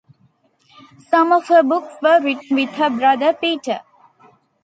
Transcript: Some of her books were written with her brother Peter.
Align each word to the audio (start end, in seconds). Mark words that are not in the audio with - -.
Some 1.11 1.31
of 1.31 1.47
her 1.49 1.61
books 1.61 1.93
were 2.01 2.19
written 2.19 2.55
with 2.55 2.71
her 2.71 2.89
brother 2.89 3.33
Peter. 3.33 3.81